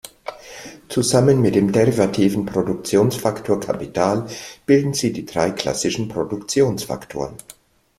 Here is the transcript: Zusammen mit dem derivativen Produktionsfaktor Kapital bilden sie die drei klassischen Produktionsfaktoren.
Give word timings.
Zusammen 0.89 1.41
mit 1.43 1.53
dem 1.53 1.71
derivativen 1.71 2.47
Produktionsfaktor 2.47 3.59
Kapital 3.59 4.27
bilden 4.65 4.95
sie 4.95 5.13
die 5.13 5.27
drei 5.27 5.51
klassischen 5.51 6.07
Produktionsfaktoren. 6.07 7.35